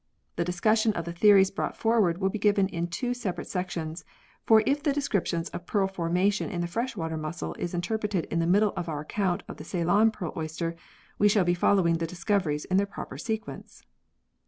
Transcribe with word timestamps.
The 0.35 0.43
discussion 0.43 0.93
of 0.93 1.05
the 1.05 1.13
theories 1.13 1.51
brought 1.51 1.77
forward 1.77 2.17
will 2.17 2.31
be 2.31 2.39
given 2.39 2.67
in 2.69 2.87
two 2.87 3.13
separate 3.13 3.45
sections, 3.45 4.03
for 4.47 4.63
if 4.65 4.81
the 4.81 4.91
description 4.91 5.43
of 5.53 5.67
pearl 5.67 5.85
forma 5.87 6.31
tion 6.31 6.49
in 6.49 6.61
the 6.61 6.65
fresh 6.65 6.95
water 6.97 7.17
mussel 7.17 7.53
is 7.59 7.75
interpolated 7.75 8.25
in 8.31 8.39
the 8.39 8.47
middle 8.47 8.73
of 8.75 8.89
our 8.89 9.01
account 9.01 9.43
of 9.47 9.57
the 9.57 9.63
Ceylon 9.63 10.09
pearl 10.09 10.33
oyster 10.35 10.75
we 11.19 11.29
shall 11.29 11.45
be 11.45 11.53
following 11.53 11.99
the 11.99 12.07
discoveries 12.07 12.65
in 12.65 12.77
their 12.77 12.87
proper 12.87 13.19
sequence. 13.19 13.83